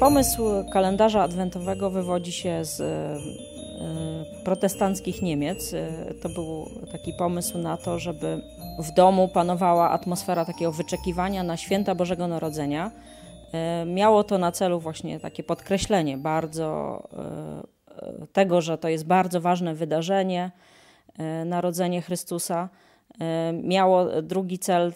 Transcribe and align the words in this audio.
Pomysł 0.00 0.44
kalendarza 0.72 1.22
adwentowego 1.22 1.90
wywodzi 1.90 2.32
się 2.32 2.64
z 2.64 2.80
e, 2.80 4.44
protestanckich 4.44 5.22
Niemiec. 5.22 5.74
E, 5.74 6.14
to 6.22 6.28
był 6.28 6.70
taki 6.92 7.12
pomysł 7.12 7.58
na 7.58 7.76
to, 7.76 7.98
żeby 7.98 8.42
w 8.78 8.94
domu 8.94 9.28
panowała 9.28 9.90
atmosfera 9.90 10.44
takiego 10.44 10.72
wyczekiwania 10.72 11.42
na 11.42 11.56
święta 11.56 11.94
Bożego 11.94 12.28
Narodzenia. 12.28 12.90
E, 13.52 13.84
miało 13.86 14.24
to 14.24 14.38
na 14.38 14.52
celu 14.52 14.80
właśnie 14.80 15.20
takie 15.20 15.42
podkreślenie 15.42 16.18
bardzo 16.18 17.02
tego, 18.32 18.60
że 18.60 18.78
to 18.78 18.88
jest 18.88 19.06
bardzo 19.06 19.40
ważne 19.40 19.74
wydarzenie, 19.74 20.50
narodzenie 21.44 22.02
Chrystusa. 22.02 22.68
Miało 23.62 24.22
drugi 24.22 24.58
cel 24.58 24.92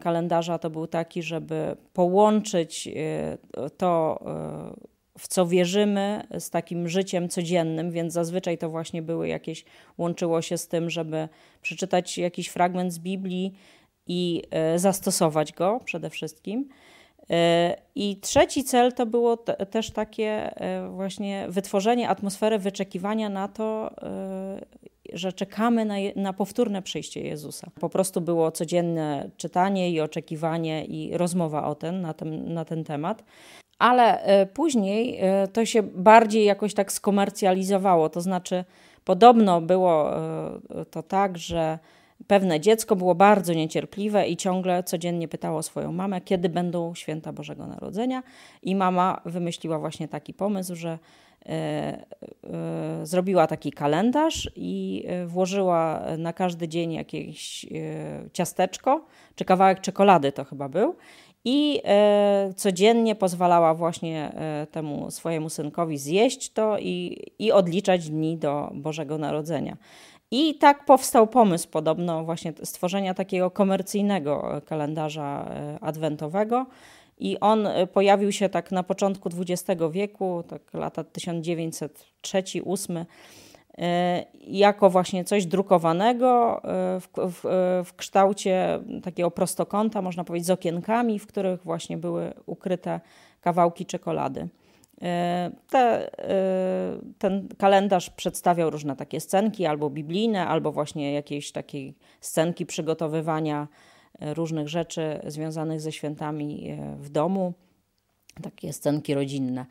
kalendarza 0.00 0.58
to 0.58 0.70
był 0.70 0.86
taki, 0.86 1.22
żeby 1.22 1.76
połączyć 1.92 2.88
to 3.76 4.20
w 5.18 5.28
co 5.28 5.46
wierzymy, 5.46 6.22
z 6.38 6.50
takim 6.50 6.88
życiem 6.88 7.28
codziennym, 7.28 7.90
więc 7.90 8.12
zazwyczaj 8.12 8.58
to 8.58 8.70
właśnie 8.70 9.02
były 9.02 9.28
jakieś, 9.28 9.64
łączyło 9.98 10.42
się 10.42 10.58
z 10.58 10.68
tym, 10.68 10.90
żeby 10.90 11.28
przeczytać 11.62 12.18
jakiś 12.18 12.48
fragment 12.48 12.92
z 12.92 12.98
Biblii 12.98 13.54
i 14.06 14.42
e, 14.50 14.78
zastosować 14.78 15.52
go 15.52 15.80
przede 15.84 16.10
wszystkim. 16.10 16.68
E, 17.30 17.76
I 17.94 18.16
trzeci 18.20 18.64
cel 18.64 18.92
to 18.92 19.06
było 19.06 19.36
też 19.70 19.90
takie 19.90 20.60
e, 20.60 20.88
właśnie 20.88 21.46
wytworzenie 21.48 22.08
atmosfery 22.08 22.58
wyczekiwania 22.58 23.28
na 23.28 23.48
to, 23.48 23.90
że 25.12 25.32
czekamy 25.32 25.84
na, 25.84 25.94
na 26.16 26.32
powtórne 26.32 26.82
przyjście 26.82 27.20
Jezusa. 27.20 27.70
Po 27.80 27.88
prostu 27.88 28.20
było 28.20 28.50
codzienne 28.50 29.30
czytanie 29.36 29.90
i 29.90 30.00
oczekiwanie 30.00 30.84
i 30.84 31.16
rozmowa 31.16 31.66
o 31.66 31.74
ten, 31.74 32.00
na, 32.00 32.14
ten, 32.14 32.54
na 32.54 32.64
ten 32.64 32.84
temat 32.84 33.22
ale 33.78 34.22
e, 34.22 34.46
później 34.46 35.18
e, 35.20 35.48
to 35.48 35.64
się 35.64 35.82
bardziej 35.82 36.44
jakoś 36.44 36.74
tak 36.74 36.92
skomercjalizowało. 36.92 38.08
To 38.08 38.20
znaczy, 38.20 38.64
podobno 39.04 39.60
było 39.60 40.16
e, 40.16 40.84
to 40.90 41.02
tak, 41.02 41.38
że 41.38 41.78
pewne 42.26 42.60
dziecko 42.60 42.96
było 42.96 43.14
bardzo 43.14 43.52
niecierpliwe 43.52 44.28
i 44.28 44.36
ciągle 44.36 44.82
codziennie 44.82 45.28
pytało 45.28 45.62
swoją 45.62 45.92
mamę, 45.92 46.20
kiedy 46.20 46.48
będą 46.48 46.94
święta 46.94 47.32
Bożego 47.32 47.66
Narodzenia. 47.66 48.22
I 48.62 48.76
mama 48.76 49.20
wymyśliła 49.24 49.78
właśnie 49.78 50.08
taki 50.08 50.34
pomysł, 50.34 50.74
że 50.74 50.98
zrobiła 53.02 53.46
taki 53.46 53.72
kalendarz 53.72 54.50
i 54.56 55.04
włożyła 55.26 56.02
na 56.18 56.32
każdy 56.32 56.68
dzień 56.68 56.92
jakieś 56.92 57.66
ciasteczko, 58.32 59.06
czy 59.34 59.44
kawałek 59.44 59.80
czekolady 59.80 60.32
to 60.32 60.44
chyba 60.44 60.68
był 60.68 60.96
i 61.48 61.80
e, 61.84 62.52
codziennie 62.56 63.14
pozwalała 63.14 63.74
właśnie 63.74 64.32
e, 64.34 64.66
temu 64.66 65.10
swojemu 65.10 65.50
synkowi 65.50 65.98
zjeść 65.98 66.52
to 66.52 66.78
i, 66.78 67.22
i 67.38 67.52
odliczać 67.52 68.10
dni 68.10 68.36
do 68.36 68.70
Bożego 68.74 69.18
Narodzenia. 69.18 69.76
I 70.30 70.54
tak 70.54 70.84
powstał 70.84 71.26
pomysł 71.26 71.68
podobno 71.68 72.24
właśnie 72.24 72.52
stworzenia 72.62 73.14
takiego 73.14 73.50
komercyjnego 73.50 74.60
kalendarza 74.66 75.48
e, 75.50 75.78
adwentowego. 75.80 76.66
I 77.18 77.40
on 77.40 77.68
pojawił 77.92 78.32
się 78.32 78.48
tak 78.48 78.72
na 78.72 78.82
początku 78.82 79.28
XX 79.28 79.82
wieku, 79.92 80.44
tak 80.48 80.74
lata 80.74 81.02
1903-1908 81.02 83.04
E, 83.78 84.24
jako 84.46 84.90
właśnie 84.90 85.24
coś 85.24 85.46
drukowanego 85.46 86.60
e, 86.64 87.00
w, 87.00 87.08
w, 87.16 87.40
w, 87.84 87.96
kształcie 87.96 88.80
takiego 89.02 89.30
prostokąta, 89.30 90.02
można 90.02 90.24
powiedzieć, 90.24 90.46
z 90.46 90.50
okienkami, 90.50 91.18
w 91.18 91.26
których 91.26 91.62
właśnie 91.62 91.96
były 91.96 92.34
ukryte 92.46 93.00
kawałki 93.40 93.86
czekolady. 93.86 94.48
E, 95.02 95.50
te, 95.70 96.10
ten 97.18 97.48
kalendarz 97.58 98.10
przedstawiał 98.10 98.70
różne 98.70 98.96
takie 98.96 99.20
scenki, 99.20 99.66
albo 99.66 99.90
biblijne, 99.90 100.46
albo 100.46 100.72
właśnie 100.72 101.12
jakieś 101.12 101.52
takiej 101.52 101.94
scenki 102.20 102.66
przygotowywania 102.66 103.68
różnych 104.20 104.68
rzeczy 104.68 105.20
związanych 105.26 105.80
ze 105.80 105.92
świętami 105.92 106.78
w 106.96 107.08
domu, 107.08 107.52
takie 108.42 108.72
scenki 108.72 109.14
rodzinne. 109.14 109.66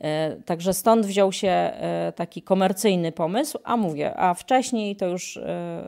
E, 0.00 0.36
także 0.44 0.74
stąd 0.74 1.06
wziął 1.06 1.32
się 1.32 1.48
e, 1.48 2.12
taki 2.16 2.42
komercyjny 2.42 3.12
pomysł, 3.12 3.58
a 3.64 3.76
mówię, 3.76 4.16
a 4.16 4.34
wcześniej 4.34 4.96
to 4.96 5.06
już 5.06 5.36
e, 5.36 5.82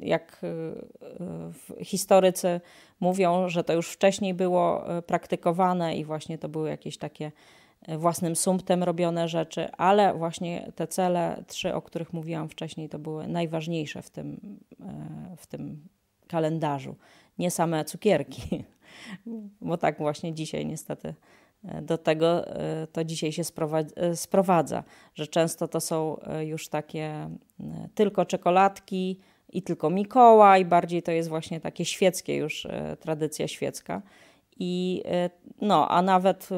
jak 0.00 0.40
historycy 1.80 2.60
mówią, 3.00 3.48
że 3.48 3.64
to 3.64 3.72
już 3.72 3.90
wcześniej 3.90 4.34
było 4.34 4.84
praktykowane 5.06 5.96
i 5.96 6.04
właśnie 6.04 6.38
to 6.38 6.48
były 6.48 6.68
jakieś 6.68 6.98
takie 6.98 7.32
własnym 7.88 8.36
sumptem 8.36 8.82
robione 8.82 9.28
rzeczy, 9.28 9.70
ale 9.72 10.14
właśnie 10.14 10.72
te 10.74 10.86
cele 10.86 11.44
trzy, 11.46 11.74
o 11.74 11.82
których 11.82 12.12
mówiłam 12.12 12.48
wcześniej, 12.48 12.88
to 12.88 12.98
były 12.98 13.28
najważniejsze 13.28 14.02
w 14.02 14.10
tym, 14.10 14.58
w 15.36 15.46
tym 15.46 15.88
kalendarzu. 16.28 16.96
Nie 17.38 17.50
same 17.50 17.84
cukierki, 17.84 18.64
bo 19.60 19.76
tak 19.76 19.98
właśnie 19.98 20.34
dzisiaj 20.34 20.66
niestety 20.66 21.14
do 21.82 21.98
tego 21.98 22.44
to 22.92 23.04
dzisiaj 23.04 23.32
się 23.32 23.42
sprowadza, 24.14 24.84
że 25.14 25.26
często 25.26 25.68
to 25.68 25.80
są 25.80 26.20
już 26.40 26.68
takie 26.68 27.30
tylko 27.94 28.24
czekoladki 28.24 29.20
i 29.52 29.62
tylko 29.62 29.90
Mikołaj, 29.90 30.64
bardziej 30.64 31.02
to 31.02 31.12
jest 31.12 31.28
właśnie 31.28 31.60
takie 31.60 31.84
świeckie 31.84 32.36
już 32.36 32.66
tradycja 33.00 33.48
świecka. 33.48 34.02
I 34.58 35.02
no, 35.60 35.88
a 35.88 36.02
nawet 36.02 36.48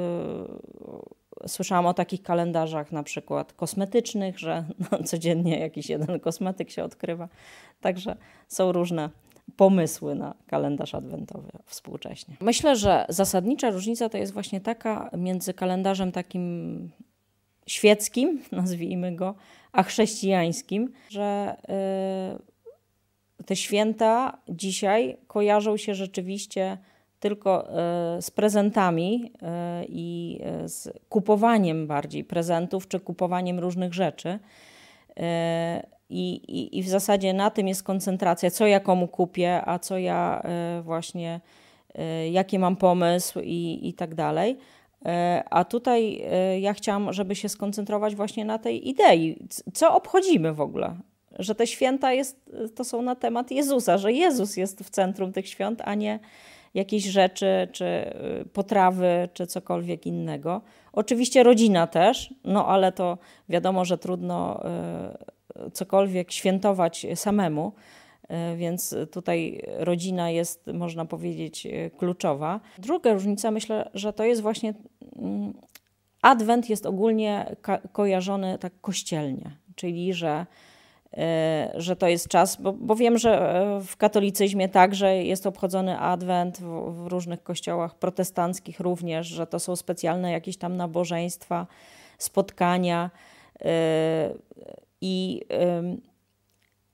słyszałam 1.47 1.87
o 1.87 1.95
takich 1.95 2.23
kalendarzach 2.23 2.93
na 2.93 3.03
przykład 3.03 3.53
kosmetycznych, 3.53 4.39
że 4.39 4.65
no, 4.93 5.03
codziennie 5.05 5.59
jakiś 5.59 5.89
jeden 5.89 6.21
kosmetyk 6.21 6.71
się 6.71 6.85
odkrywa. 6.85 7.29
Także 7.81 8.17
są 8.49 8.73
różne 8.73 9.11
pomysły 9.56 10.15
na 10.15 10.35
kalendarz 10.47 10.95
adwentowy 10.95 11.51
współcześnie. 11.65 12.37
Myślę, 12.41 12.77
że 12.77 13.06
zasadnicza 13.09 13.71
różnica 13.71 14.09
to 14.09 14.19
jest 14.19 14.33
właśnie 14.33 14.61
taka 14.61 15.11
między 15.17 15.55
kalendarzem 15.55 16.12
takim 16.12 16.91
świeckim, 17.67 18.43
nazwijmy 18.53 19.17
go, 19.17 19.35
a 19.73 19.83
chrześcijańskim, 19.83 20.93
że 21.09 21.56
y, 23.41 23.45
te 23.45 23.56
święta 23.56 24.39
dzisiaj 24.49 25.17
kojarzą 25.27 25.77
się 25.77 25.95
rzeczywiście 25.95 26.79
tylko 27.28 27.69
y, 28.19 28.22
z 28.22 28.31
prezentami 28.31 29.32
y, 29.34 29.87
i 29.88 30.41
z 30.64 30.98
kupowaniem 31.09 31.87
bardziej 31.87 32.25
prezentów 32.25 32.88
czy 32.88 33.00
kupowaniem 33.00 33.59
różnych 33.59 33.94
rzeczy. 33.94 34.38
I, 36.10 36.34
i, 36.34 36.78
I 36.78 36.82
w 36.82 36.88
zasadzie 36.88 37.34
na 37.34 37.50
tym 37.50 37.69
jest 37.69 37.82
koncentracja, 37.82 38.50
co 38.50 38.66
ja 38.66 38.81
komu 38.81 39.09
kupię, 39.09 39.62
a 39.64 39.78
co 39.78 39.98
ja 39.98 40.42
e, 40.44 40.82
właśnie, 40.82 41.41
e, 41.94 42.31
jaki 42.31 42.59
mam 42.59 42.76
pomysł 42.76 43.41
i, 43.41 43.81
i 43.82 43.94
tak 43.94 44.14
dalej. 44.14 44.58
E, 45.04 45.44
a 45.50 45.64
tutaj 45.64 46.25
ja 46.60 46.75
chciałam, 46.75 47.12
żeby 47.12 47.34
się 47.34 47.48
skoncentrować 47.48 48.16
właśnie 48.16 48.44
na 48.44 48.58
tej 48.58 48.88
idei. 48.88 49.48
Co 49.75 49.94
obchodzimy 49.94 50.53
w 50.53 50.60
ogóle? 50.60 50.97
Że 51.38 51.54
te 51.54 51.66
święta 51.66 52.12
jest, 52.12 52.50
to 52.75 52.84
są 52.84 53.03
na 53.03 53.14
temat 53.14 53.50
Jezusa, 53.50 53.98
że 53.98 54.12
Jezus 54.12 54.56
jest 54.56 54.81
w 54.81 54.91
centrum 54.91 55.32
tych 55.32 55.48
świąt, 55.48 55.82
a 55.84 55.94
nie 55.94 56.19
jakieś 56.76 57.04
rzeczy, 57.04 57.69
czy 57.72 58.14
potrawy, 58.53 59.28
czy 59.32 59.47
cokolwiek 59.47 60.06
innego. 60.06 60.60
Oczywiście 60.92 61.42
rodzina 61.42 61.87
też, 61.87 62.34
no 62.44 62.66
ale 62.66 62.92
to 62.92 63.19
wiadomo, 63.48 63.84
że 63.84 63.98
trudno 63.98 64.60
cokolwiek 65.72 66.32
świętować 66.32 67.06
samemu, 67.14 67.73
e, 68.28 68.56
więc 68.56 68.94
tutaj 69.12 69.62
rodzina 69.78 70.31
jest, 70.31 70.67
można 70.67 71.05
powiedzieć, 71.05 71.67
kluczowa. 71.99 72.61
Druga 72.79 73.12
różnica, 73.12 73.50
myślę, 73.50 73.90
że 73.94 74.12
to 74.12 74.25
jest 74.25 74.43
właśnie 74.43 74.75
mm, 75.17 75.55
Adwent 76.22 76.70
jest 76.70 76.87
ogólnie 76.87 77.56
kojarzony 77.93 78.58
tak 78.58 78.72
kościelnie, 78.81 79.50
czyli 79.75 80.14
że, 80.14 80.46
że 81.75 81.97
to 81.97 82.08
jest 82.08 82.29
czas, 82.29 82.56
bo, 82.56 82.73
bo 82.73 82.97
wiem, 82.97 83.19
że 83.19 83.62
w 83.87 83.97
katolicyzmie 83.97 84.69
także 84.69 85.17
jest 85.25 85.47
obchodzony 85.47 85.99
Adwent, 85.99 86.58
w, 86.58 87.05
w 87.05 87.06
różnych 87.06 87.43
kościołach 87.43 87.94
protestanckich 87.94 88.81
również, 88.81 89.26
że 89.26 89.47
to 89.47 89.58
są 89.61 89.76
specjalne 89.76 90.32
jakieś 90.32 90.56
tam 90.56 90.76
nabożeństwa, 90.76 91.67
spotkania. 92.19 93.11
I, 95.00 95.43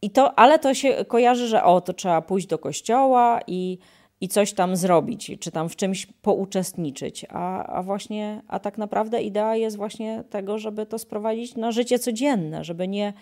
i 0.02 0.10
to, 0.10 0.38
ale 0.38 0.58
to 0.58 0.74
się 0.74 1.04
kojarzy, 1.04 1.48
że 1.48 1.64
o, 1.64 1.80
to 1.80 1.92
trzeba 1.92 2.22
pójść 2.22 2.46
do 2.46 2.58
kościoła 2.58 3.40
i, 3.46 3.78
i 4.20 4.28
coś 4.28 4.52
tam 4.52 4.76
zrobić, 4.76 5.32
czy 5.40 5.50
tam 5.50 5.68
w 5.68 5.76
czymś 5.76 6.06
pouczestniczyć. 6.06 7.26
A, 7.28 7.66
a 7.66 7.82
właśnie, 7.82 8.42
a 8.48 8.58
tak 8.58 8.78
naprawdę 8.78 9.22
idea 9.22 9.56
jest 9.56 9.76
właśnie 9.76 10.24
tego, 10.30 10.58
żeby 10.58 10.86
to 10.86 10.98
sprowadzić 10.98 11.56
na 11.56 11.72
życie 11.72 11.98
codzienne, 11.98 12.64
żeby 12.64 12.88
nie 12.88 13.12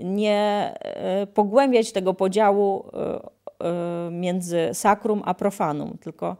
nie 0.00 0.74
pogłębiać 1.34 1.92
tego 1.92 2.14
podziału 2.14 2.84
między 4.10 4.68
sakrum 4.72 5.22
a 5.24 5.34
profanum, 5.34 5.98
tylko 6.00 6.36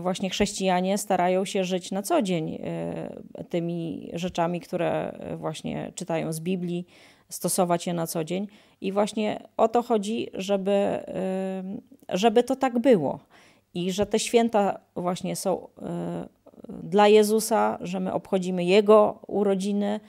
właśnie 0.00 0.30
chrześcijanie 0.30 0.98
starają 0.98 1.44
się 1.44 1.64
żyć 1.64 1.90
na 1.90 2.02
co 2.02 2.22
dzień 2.22 2.62
tymi 3.48 4.10
rzeczami, 4.12 4.60
które 4.60 5.18
właśnie 5.36 5.92
czytają 5.94 6.32
z 6.32 6.40
Biblii, 6.40 6.86
stosować 7.28 7.86
je 7.86 7.94
na 7.94 8.06
co 8.06 8.24
dzień. 8.24 8.46
I 8.80 8.92
właśnie 8.92 9.40
o 9.56 9.68
to 9.68 9.82
chodzi, 9.82 10.30
żeby, 10.34 11.00
żeby 12.08 12.42
to 12.42 12.56
tak 12.56 12.78
było. 12.78 13.18
I 13.74 13.92
że 13.92 14.06
te 14.06 14.18
święta 14.18 14.80
właśnie 14.96 15.36
są 15.36 15.68
dla 16.82 17.08
Jezusa, 17.08 17.78
że 17.80 18.00
my 18.00 18.12
obchodzimy 18.12 18.64
Jego 18.64 19.18
urodziny, 19.26 20.00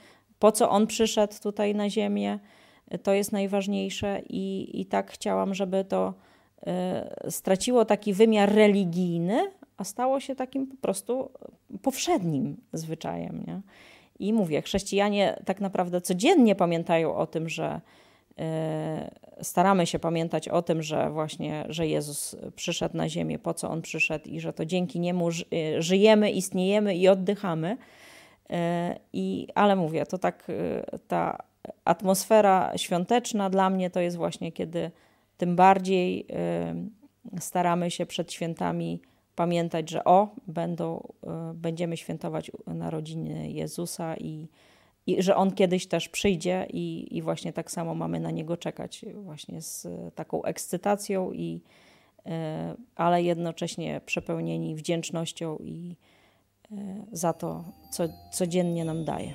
po 0.42 0.52
co 0.52 0.70
On 0.70 0.86
przyszedł 0.86 1.34
tutaj 1.42 1.74
na 1.74 1.90
ziemię. 1.90 2.38
To 3.02 3.12
jest 3.12 3.32
najważniejsze 3.32 4.22
i, 4.28 4.70
i 4.80 4.86
tak 4.86 5.10
chciałam, 5.10 5.54
żeby 5.54 5.84
to 5.84 6.14
straciło 7.28 7.84
taki 7.84 8.12
wymiar 8.12 8.54
religijny, 8.54 9.50
a 9.76 9.84
stało 9.84 10.20
się 10.20 10.34
takim 10.34 10.66
po 10.66 10.76
prostu 10.76 11.30
powszednim 11.82 12.56
zwyczajem. 12.72 13.44
Nie? 13.46 13.60
I 14.18 14.32
mówię, 14.32 14.62
chrześcijanie 14.62 15.42
tak 15.44 15.60
naprawdę 15.60 16.00
codziennie 16.00 16.54
pamiętają 16.54 17.14
o 17.14 17.26
tym, 17.26 17.48
że 17.48 17.80
e, 18.38 19.10
staramy 19.42 19.86
się 19.86 19.98
pamiętać 19.98 20.48
o 20.48 20.62
tym, 20.62 20.82
że 20.82 21.10
właśnie, 21.10 21.64
że 21.68 21.86
Jezus 21.86 22.36
przyszedł 22.56 22.96
na 22.96 23.08
ziemię, 23.08 23.38
po 23.38 23.54
co 23.54 23.70
On 23.70 23.82
przyszedł 23.82 24.28
i 24.28 24.40
że 24.40 24.52
to 24.52 24.66
dzięki 24.66 25.00
Niemu 25.00 25.28
e, 25.28 25.82
żyjemy, 25.82 26.30
istniejemy 26.30 26.96
i 26.96 27.08
oddychamy. 27.08 27.76
E, 28.52 28.98
I, 29.12 29.48
ale 29.54 29.76
mówię, 29.76 30.06
to 30.06 30.18
tak 30.18 30.46
ta 31.08 31.38
atmosfera 31.84 32.78
świąteczna 32.78 33.50
dla 33.50 33.70
mnie 33.70 33.90
to 33.90 34.00
jest 34.00 34.16
właśnie, 34.16 34.52
kiedy 34.52 34.90
tym 35.36 35.56
bardziej 35.56 36.26
staramy 37.38 37.90
się 37.90 38.06
przed 38.06 38.32
świętami 38.32 39.00
pamiętać, 39.34 39.90
że 39.90 40.04
o, 40.04 40.34
będą, 40.46 41.12
e, 41.26 41.52
będziemy 41.54 41.96
świętować 41.96 42.50
narodziny 42.66 43.50
Jezusa 43.50 44.16
i, 44.16 44.48
i 45.06 45.22
że 45.22 45.36
On 45.36 45.52
kiedyś 45.52 45.86
też 45.86 46.08
przyjdzie 46.08 46.66
i, 46.72 47.16
i 47.16 47.22
właśnie 47.22 47.52
tak 47.52 47.70
samo 47.70 47.94
mamy 47.94 48.20
na 48.20 48.30
Niego 48.30 48.56
czekać 48.56 49.04
właśnie 49.14 49.62
z 49.62 49.86
taką 50.14 50.42
ekscytacją 50.42 51.32
i 51.32 51.60
e, 52.26 52.74
ale 52.96 53.22
jednocześnie 53.22 54.00
przepełnieni 54.06 54.74
wdzięcznością 54.74 55.58
i 55.58 55.96
e, 55.96 56.21
za 57.12 57.32
to, 57.32 57.64
co 57.90 58.04
codziennie 58.32 58.84
nam 58.84 59.04
daje. 59.04 59.32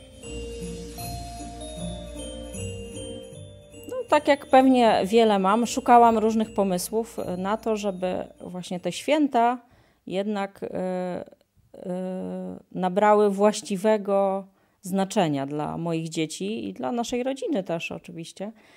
No, 3.89 3.95
tak 4.09 4.27
jak 4.27 4.45
pewnie 4.45 5.01
wiele 5.05 5.39
mam, 5.39 5.65
szukałam 5.65 6.17
różnych 6.17 6.53
pomysłów 6.53 7.17
na 7.37 7.57
to, 7.57 7.75
żeby 7.75 8.27
właśnie 8.41 8.79
te 8.79 8.91
święta 8.91 9.57
jednak 10.07 10.63
e, 10.63 10.69
e, 10.69 11.25
nabrały 12.71 13.29
właściwego 13.29 14.47
znaczenia 14.81 15.45
dla 15.45 15.77
moich 15.77 16.09
dzieci 16.09 16.67
i 16.67 16.73
dla 16.73 16.91
naszej 16.91 17.23
rodziny 17.23 17.63
też 17.63 17.91
oczywiście, 17.91 18.45
e, 18.45 18.76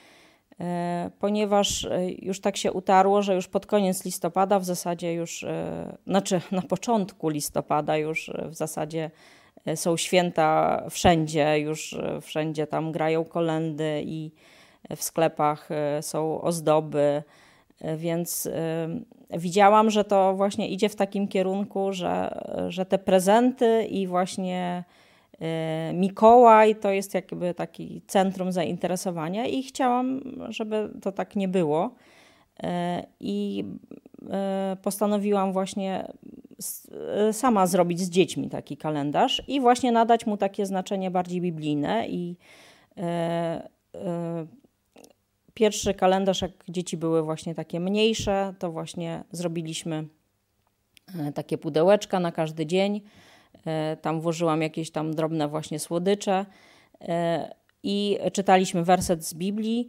ponieważ 1.19 1.89
już 2.19 2.41
tak 2.41 2.57
się 2.57 2.73
utarło, 2.73 3.23
że 3.23 3.35
już 3.35 3.49
pod 3.49 3.67
koniec 3.67 4.05
listopada, 4.05 4.59
w 4.59 4.65
zasadzie 4.65 5.15
już, 5.15 5.45
znaczy 6.07 6.41
na 6.53 6.62
początku 6.62 7.29
listopada 7.29 7.97
już 7.97 8.31
w 8.45 8.55
zasadzie 8.55 9.11
są 9.75 9.97
święta 9.97 10.83
wszędzie, 10.91 11.59
już 11.59 11.97
wszędzie 12.21 12.67
tam 12.67 12.93
grają 12.93 13.25
kolendy 13.25 14.03
i 14.05 14.31
w 14.97 15.03
sklepach 15.03 15.69
są 16.01 16.41
ozdoby, 16.41 17.23
więc 17.97 18.49
widziałam, 19.31 19.91
że 19.91 20.05
to 20.05 20.35
właśnie 20.35 20.69
idzie 20.69 20.89
w 20.89 20.97
takim 20.97 21.29
kierunku, 21.29 21.93
że, 21.93 22.43
że 22.69 22.87
te 22.87 22.99
prezenty 22.99 23.85
i 23.85 24.07
właśnie 24.07 24.85
Mikołaj 25.94 26.76
to 26.76 26.90
jest 26.90 27.14
jakby 27.14 27.54
taki 27.54 28.02
centrum 28.06 28.52
zainteresowania 28.52 29.46
i 29.46 29.62
chciałam, 29.62 30.20
żeby 30.48 30.90
to 31.02 31.12
tak 31.12 31.37
nie 31.37 31.48
było. 31.48 31.94
Y, 32.64 32.66
I 33.20 33.64
y, 34.22 34.76
postanowiłam 34.76 35.52
właśnie 35.52 36.12
sama 37.32 37.66
zrobić 37.66 38.00
z 38.00 38.10
dziećmi 38.10 38.48
taki 38.48 38.76
kalendarz 38.76 39.42
i 39.48 39.60
właśnie 39.60 39.92
nadać 39.92 40.26
mu 40.26 40.37
takie 40.37 40.66
znaczenie 40.66 41.10
bardziej 41.10 41.40
biblijne 41.40 42.08
i 42.08 42.37
Pierwszy 45.54 45.94
kalendarz, 45.94 46.42
jak 46.42 46.52
dzieci 46.69 46.96
były 46.96 47.22
właśnie 47.22 47.54
takie 47.54 47.81
mniejsze, 47.81 48.54
to 48.58 48.72
właśnie 48.72 49.25
zrobiliśmy 49.32 50.04
e, 51.19 51.32
takie 51.32 51.58
pudełeczka 51.58 52.20
na 52.20 52.32
każdy 52.32 52.66
dzień. 52.66 53.00
E, 53.67 53.97
tam 53.97 54.20
włożyłam 54.20 54.62
jakieś 54.62 54.91
tam 54.91 55.14
drobne 55.14 55.49
właśnie 55.49 55.79
słodycze 55.79 56.47
e, 57.00 57.55
i 57.82 58.19
czytaliśmy 58.32 58.85
werset 58.85 59.25
z 59.25 59.35
Biblii 59.35 59.88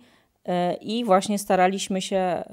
i 0.81 1.05
właśnie 1.05 1.39
staraliśmy 1.39 2.01
się 2.01 2.43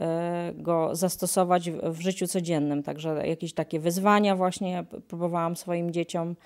go 0.55 0.95
zastosować 0.95 1.71
w 1.71 2.01
życiu 2.01 2.27
codziennym. 2.27 2.83
Także 2.83 3.27
jakieś 3.27 3.53
takie 3.53 3.81
wyzwania 3.81 4.37
właśnie 4.37 4.85
próbowałam 5.09 5.57
swoim 5.57 5.91
dzieciom 5.91 6.37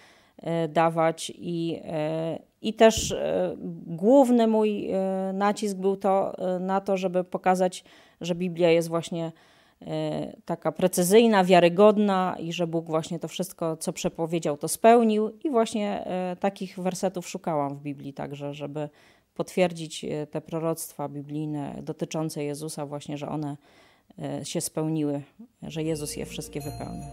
dawać 0.68 1.32
i, 1.34 1.80
i 2.62 2.74
też 2.74 3.12
e, 3.12 3.56
główny 3.86 4.46
mój 4.46 4.90
e, 4.90 5.32
nacisk 5.34 5.76
był 5.76 5.96
to 5.96 6.38
e, 6.38 6.58
na 6.58 6.80
to, 6.80 6.96
żeby 6.96 7.24
pokazać, 7.24 7.84
że 8.20 8.34
Biblia 8.34 8.70
jest 8.70 8.88
właśnie 8.88 9.32
taka 10.44 10.72
precyzyjna, 10.72 11.44
wiarygodna 11.44 12.36
i 12.38 12.52
że 12.52 12.66
Bóg 12.66 12.86
właśnie 12.86 13.18
to 13.18 13.28
wszystko, 13.28 13.76
co 13.76 13.92
przepowiedział, 13.92 14.56
to 14.56 14.68
spełnił. 14.68 15.30
I 15.44 15.50
właśnie 15.50 16.08
takich 16.40 16.78
wersetów 16.78 17.28
szukałam 17.28 17.76
w 17.76 17.82
Biblii 17.82 18.12
także, 18.12 18.54
żeby 18.54 18.88
potwierdzić 19.34 20.06
te 20.30 20.40
proroctwa 20.40 21.08
biblijne 21.08 21.78
dotyczące 21.82 22.44
Jezusa, 22.44 22.86
właśnie, 22.86 23.18
że 23.18 23.28
one 23.28 23.56
się 24.42 24.60
spełniły, 24.60 25.22
że 25.62 25.82
Jezus 25.82 26.16
je 26.16 26.26
wszystkie 26.26 26.60
wypełnił. 26.60 27.04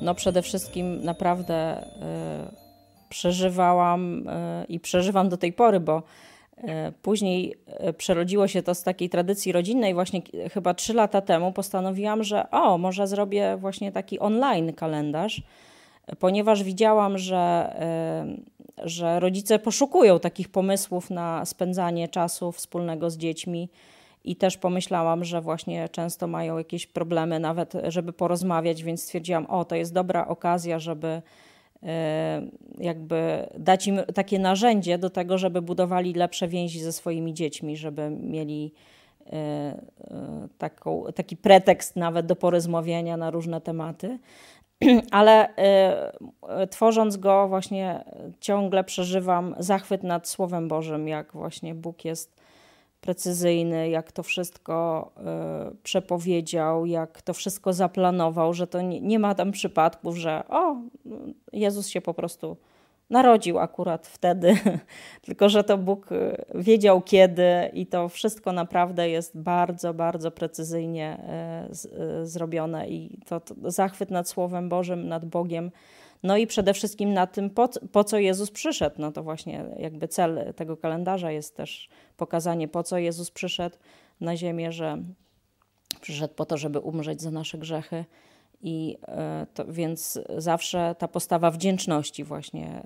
no 0.00 0.14
przede 0.14 0.42
wszystkim 0.42 1.04
naprawdę 1.04 1.82
y, 1.82 2.67
przeżywałam 3.08 4.28
y, 4.28 4.64
i 4.68 4.80
przeżywam 4.80 5.28
do 5.28 5.36
tej 5.36 5.52
pory, 5.52 5.80
bo 5.80 6.02
y, 6.58 6.64
później 7.02 7.54
przerodziło 7.96 8.48
się 8.48 8.62
to 8.62 8.74
z 8.74 8.82
takiej 8.82 9.08
tradycji 9.08 9.52
rodzinnej. 9.52 9.94
Właśnie 9.94 10.22
chyba 10.52 10.74
trzy 10.74 10.94
lata 10.94 11.20
temu 11.20 11.52
postanowiłam, 11.52 12.24
że 12.24 12.50
o, 12.50 12.78
może 12.78 13.06
zrobię 13.06 13.56
właśnie 13.56 13.92
taki 13.92 14.18
online 14.18 14.72
kalendarz, 14.72 15.42
ponieważ 16.18 16.62
widziałam, 16.62 17.18
że, 17.18 17.74
że 18.84 19.20
rodzice 19.20 19.58
poszukują 19.58 20.20
takich 20.20 20.48
pomysłów 20.48 21.10
na 21.10 21.44
spędzanie 21.44 22.08
czasu 22.08 22.52
wspólnego 22.52 23.10
z 23.10 23.16
dziećmi 23.16 23.68
i 24.24 24.36
też 24.36 24.56
pomyślałam, 24.56 25.24
że 25.24 25.40
właśnie 25.40 25.88
często 25.88 26.26
mają 26.26 26.58
jakieś 26.58 26.86
problemy, 26.86 27.40
nawet 27.40 27.72
żeby 27.88 28.12
porozmawiać, 28.12 28.82
więc 28.82 29.02
stwierdziłam, 29.02 29.46
o, 29.46 29.64
to 29.64 29.76
jest 29.76 29.92
dobra 29.92 30.28
okazja, 30.28 30.78
żeby 30.78 31.08
e, 31.08 31.22
jakby 32.78 33.48
dać 33.58 33.86
im 33.86 34.00
takie 34.14 34.38
narzędzie 34.38 34.98
do 34.98 35.10
tego, 35.10 35.38
żeby 35.38 35.62
budowali 35.62 36.14
lepsze 36.14 36.48
więzi 36.48 36.80
ze 36.80 36.92
swoimi 36.92 37.34
dziećmi, 37.34 37.76
żeby 37.76 38.10
mieli 38.10 38.74
e, 39.26 39.32
e, 39.32 39.78
taką, 40.58 41.04
taki 41.14 41.36
pretekst 41.36 41.96
nawet 41.96 42.26
do 42.26 42.36
porozmawiania 42.36 43.16
na 43.16 43.30
różne 43.30 43.60
tematy. 43.60 44.18
Ale 45.10 45.48
tworząc 46.70 47.16
go, 47.16 47.48
właśnie 47.48 48.04
ciągle 48.40 48.84
przeżywam 48.84 49.54
zachwyt 49.58 50.02
nad 50.02 50.28
Słowem 50.28 50.68
Bożym, 50.68 51.08
jak 51.08 51.32
właśnie 51.32 51.74
Bóg 51.74 52.04
jest 52.04 52.40
precyzyjny, 53.00 53.88
jak 53.88 54.12
to 54.12 54.22
wszystko 54.22 55.10
y, 55.72 55.76
przepowiedział, 55.82 56.86
jak 56.86 57.22
to 57.22 57.34
wszystko 57.34 57.72
zaplanował, 57.72 58.54
że 58.54 58.66
to 58.66 58.80
nie, 58.80 59.00
nie 59.00 59.18
ma 59.18 59.34
tam 59.34 59.52
przypadków, 59.52 60.16
że 60.16 60.42
o, 60.48 60.76
Jezus 61.52 61.88
się 61.88 62.00
po 62.00 62.14
prostu 62.14 62.56
narodził 63.10 63.58
akurat 63.58 64.06
wtedy, 64.06 64.56
tylko 65.26 65.48
że 65.48 65.64
to 65.64 65.78
Bóg 65.78 66.12
e, 66.12 66.44
wiedział 66.54 67.00
kiedy 67.00 67.70
i 67.72 67.86
to 67.86 68.08
wszystko 68.08 68.52
naprawdę 68.52 69.10
jest 69.10 69.38
bardzo, 69.38 69.94
bardzo 69.94 70.30
precyzyjnie 70.30 71.18
y, 71.70 71.74
z, 71.74 72.28
zrobione 72.30 72.88
i 72.88 73.18
to, 73.26 73.40
to 73.40 73.54
zachwyt 73.64 74.10
nad 74.10 74.28
Słowem 74.28 74.68
Bożym, 74.68 75.08
nad 75.08 75.24
Bogiem 75.24 75.70
no 76.22 76.36
i 76.36 76.46
przede 76.46 76.74
wszystkim 76.74 77.12
na 77.12 77.26
tym, 77.26 77.50
po, 77.50 77.68
po 77.92 78.04
co 78.04 78.18
Jezus 78.18 78.50
przyszedł. 78.50 78.96
No 78.98 79.12
to 79.12 79.22
właśnie 79.22 79.64
jakby 79.78 80.08
cel 80.08 80.54
tego 80.56 80.76
kalendarza 80.76 81.30
jest 81.30 81.56
też 81.56 81.88
pokazanie, 82.16 82.68
po 82.68 82.82
co 82.82 82.98
Jezus 82.98 83.30
przyszedł 83.30 83.76
na 84.20 84.36
ziemię, 84.36 84.72
że 84.72 85.02
przyszedł 86.00 86.34
po 86.34 86.46
to, 86.46 86.56
żeby 86.56 86.78
umrzeć 86.78 87.22
za 87.22 87.30
nasze 87.30 87.58
grzechy 87.58 88.04
I 88.60 88.98
to, 89.54 89.64
więc 89.68 90.20
zawsze 90.36 90.94
ta 90.98 91.08
postawa 91.08 91.50
wdzięczności 91.50 92.24
właśnie 92.24 92.82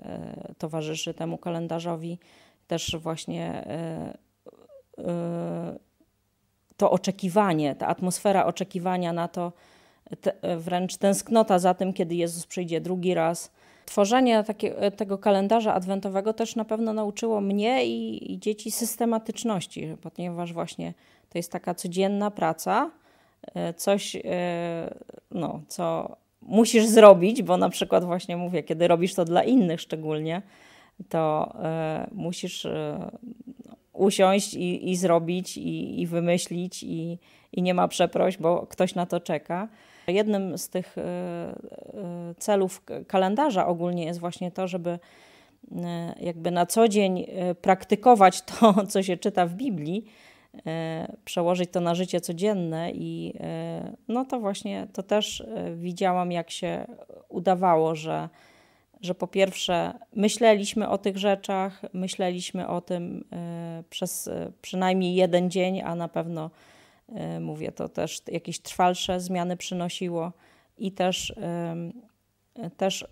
towarzyszy 0.57 1.13
temu 1.13 1.37
kalendarzowi. 1.37 2.19
Też 2.67 2.95
właśnie 2.99 3.67
to 6.77 6.91
oczekiwanie, 6.91 7.75
ta 7.75 7.87
atmosfera 7.87 8.45
oczekiwania 8.45 9.13
na 9.13 9.27
to, 9.27 9.53
te, 10.21 10.57
wręcz 10.57 10.97
tęsknota 10.97 11.59
za 11.59 11.73
tym, 11.73 11.93
kiedy 11.93 12.15
Jezus 12.15 12.45
przyjdzie 12.45 12.81
drugi 12.81 13.13
raz. 13.13 13.51
Tworzenie 13.85 14.43
takie, 14.43 14.91
tego 14.91 15.17
kalendarza 15.17 15.73
adwentowego 15.73 16.33
też 16.33 16.55
na 16.55 16.65
pewno 16.65 16.93
nauczyło 16.93 17.41
mnie 17.41 17.85
i, 17.85 18.31
i 18.33 18.39
dzieci 18.39 18.71
systematyczności, 18.71 19.95
ponieważ 20.01 20.53
właśnie 20.53 20.93
to 21.29 21.37
jest 21.37 21.51
taka 21.51 21.75
codzienna 21.75 22.31
praca, 22.31 22.91
e, 23.55 23.73
coś, 23.73 24.15
e, 24.15 24.21
no, 25.31 25.61
co 25.67 26.15
musisz 26.41 26.85
zrobić, 26.85 27.43
bo 27.43 27.57
na 27.57 27.69
przykład 27.69 28.05
właśnie 28.05 28.37
mówię, 28.37 28.63
kiedy 28.63 28.87
robisz 28.87 29.13
to 29.13 29.25
dla 29.25 29.43
innych 29.43 29.81
szczególnie, 29.81 30.41
to 31.09 31.53
e, 31.63 32.07
musisz 32.11 32.67
usiąść 33.93 34.53
i, 34.53 34.91
i 34.91 34.95
zrobić, 34.95 35.57
i, 35.57 36.01
i 36.01 36.07
wymyślić, 36.07 36.83
i, 36.83 37.17
i 37.51 37.61
nie 37.61 37.73
ma 37.73 37.87
przeproś, 37.87 38.37
bo 38.37 38.67
ktoś 38.67 38.95
na 38.95 39.05
to 39.05 39.19
czeka. 39.19 39.67
Jednym 40.07 40.57
z 40.57 40.69
tych 40.69 40.97
e, 40.97 41.01
e, 41.01 41.55
celów 42.37 42.83
kalendarza 43.07 43.67
ogólnie 43.67 44.05
jest 44.05 44.19
właśnie 44.19 44.51
to, 44.51 44.67
żeby 44.67 44.99
e, 45.75 46.15
jakby 46.19 46.51
na 46.51 46.65
co 46.65 46.87
dzień 46.87 47.25
praktykować 47.61 48.41
to, 48.41 48.73
co 48.91 49.03
się 49.03 49.17
czyta 49.17 49.45
w 49.45 49.53
Biblii, 49.53 50.05
przełożyć 51.25 51.69
to 51.71 51.81
na 51.81 51.95
życie 51.95 52.21
codzienne 52.21 52.91
i 52.91 53.33
no 54.07 54.25
to 54.25 54.39
właśnie 54.39 54.87
to 54.93 55.03
też 55.03 55.43
widziałam, 55.75 56.31
jak 56.31 56.51
się 56.51 56.85
udawało, 57.29 57.95
że 57.95 58.29
że 59.01 59.15
po 59.15 59.27
pierwsze 59.27 59.93
myśleliśmy 60.15 60.89
o 60.89 60.97
tych 60.97 61.17
rzeczach, 61.17 61.81
myśleliśmy 61.93 62.67
o 62.67 62.81
tym 62.81 63.23
przez 63.89 64.29
przynajmniej 64.61 65.15
jeden 65.15 65.51
dzień, 65.51 65.81
a 65.81 65.95
na 65.95 66.07
pewno 66.07 66.49
mówię, 67.41 67.71
to 67.71 67.89
też 67.89 68.21
jakieś 68.27 68.59
trwalsze 68.59 69.19
zmiany 69.19 69.57
przynosiło 69.57 70.31
i 70.77 70.91
też, 70.91 71.35
też 72.77 73.07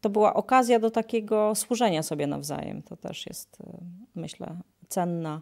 to 0.00 0.10
była 0.10 0.34
okazja 0.34 0.78
do 0.78 0.90
takiego 0.90 1.54
służenia 1.54 2.02
sobie 2.02 2.26
nawzajem. 2.26 2.82
To 2.82 2.96
też 2.96 3.26
jest, 3.26 3.56
myślę, 4.14 4.56
cenna, 4.88 5.40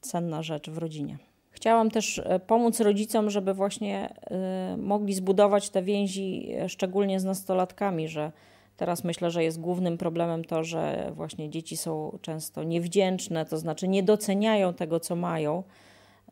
cenna 0.00 0.42
rzecz 0.42 0.70
w 0.70 0.78
rodzinie. 0.78 1.18
Chciałam 1.52 1.90
też 1.90 2.18
e, 2.24 2.40
pomóc 2.40 2.80
rodzicom, 2.80 3.30
żeby 3.30 3.54
właśnie 3.54 4.14
e, 4.30 4.76
mogli 4.76 5.14
zbudować 5.14 5.70
te 5.70 5.82
więzi, 5.82 6.48
e, 6.54 6.68
szczególnie 6.68 7.20
z 7.20 7.24
nastolatkami, 7.24 8.08
że 8.08 8.32
teraz 8.76 9.04
myślę, 9.04 9.30
że 9.30 9.44
jest 9.44 9.60
głównym 9.60 9.98
problemem 9.98 10.44
to, 10.44 10.64
że 10.64 11.12
właśnie 11.14 11.50
dzieci 11.50 11.76
są 11.76 12.18
często 12.22 12.62
niewdzięczne, 12.62 13.44
to 13.44 13.58
znaczy 13.58 13.88
nie 13.88 14.02
doceniają 14.02 14.74
tego, 14.74 15.00
co 15.00 15.16
mają, 15.16 15.62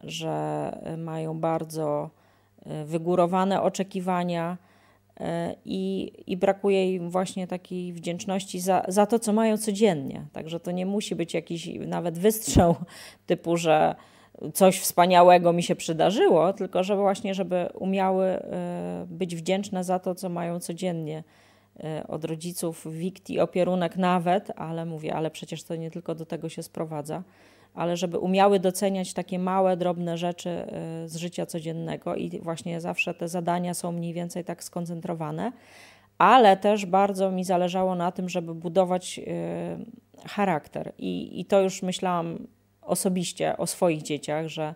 że 0.05 0.73
mają 0.99 1.41
bardzo 1.41 2.11
wygórowane 2.85 3.63
oczekiwania. 3.63 4.57
I, 5.65 6.13
I 6.27 6.37
brakuje 6.37 6.95
im 6.95 7.11
właśnie 7.11 7.47
takiej 7.47 7.93
wdzięczności 7.93 8.61
za, 8.61 8.85
za 8.89 9.07
to, 9.07 9.19
co 9.19 9.33
mają 9.33 9.59
codziennie. 9.59 10.27
Także 10.33 10.61
to 10.61 10.71
nie 10.71 10.87
musi 10.87 11.15
być 11.15 11.35
jakiś 11.35 11.69
nawet 11.87 12.19
wystrzał 12.19 12.75
typu, 13.27 13.57
że 13.57 13.95
coś 14.55 14.81
wspaniałego 14.81 15.53
mi 15.53 15.63
się 15.63 15.77
przydarzyło, 15.77 16.53
tylko 16.53 16.85
że 16.85 16.97
właśnie, 16.97 17.35
żeby 17.35 17.69
umiały 17.75 18.27
e, 18.27 19.07
być 19.11 19.37
wdzięczne 19.37 19.85
za 19.85 19.99
to, 19.99 20.15
co 20.15 20.29
mają 20.29 20.61
codziennie 20.61 21.25
e, 21.85 22.05
od 22.09 22.25
rodziców, 22.25 22.87
wikt 22.91 23.31
i 23.31 23.41
opierunek 23.41 23.97
nawet, 23.97 24.53
ale 24.57 24.85
mówię, 24.85 25.15
ale 25.15 25.31
przecież 25.31 25.63
to 25.63 25.77
nie 25.77 25.91
tylko 25.91 26.15
do 26.15 26.27
tego 26.27 26.49
się 26.49 26.63
sprowadza, 26.63 27.23
ale 27.75 27.97
żeby 27.97 28.19
umiały 28.19 28.61
doceniać 28.61 29.13
takie 29.13 29.39
małe, 29.39 29.77
drobne 29.77 30.19
rzeczy 30.19 30.51
e, 30.51 31.09
z 31.09 31.17
życia 31.17 31.47
codziennego. 31.47 32.17
I 32.17 32.41
właśnie 32.41 32.81
zawsze 32.81 33.15
te 33.15 33.29
zadania 33.29 33.75
są 33.75 33.93
mniej 33.93 34.13
więcej 34.13 34.45
tak 34.45 34.65
skoncentrowane, 34.65 35.53
ale 36.19 36.57
też 36.57 36.87
bardzo 36.87 37.31
mi 37.31 37.45
zależało 37.45 37.95
na 37.95 38.13
tym, 38.13 38.29
żeby 38.29 38.55
budować 38.55 39.21
charakter. 40.27 40.93
I, 40.99 41.41
i 41.41 41.45
to 41.45 41.61
już 41.61 41.83
myślałam 41.83 42.47
osobiście 42.83 43.57
o 43.57 43.67
swoich 43.67 44.03
dzieciach, 44.03 44.49
że, 44.49 44.75